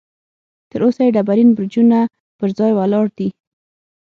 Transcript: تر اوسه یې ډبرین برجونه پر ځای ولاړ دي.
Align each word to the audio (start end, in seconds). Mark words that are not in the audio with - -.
تر 0.71 0.79
اوسه 0.85 1.01
یې 1.05 1.13
ډبرین 1.15 1.49
برجونه 1.57 1.99
پر 2.37 2.49
ځای 2.57 2.71
ولاړ 2.75 3.05
دي. 3.17 3.29